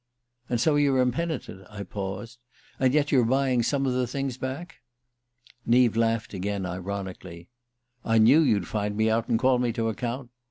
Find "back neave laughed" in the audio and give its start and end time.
4.35-6.33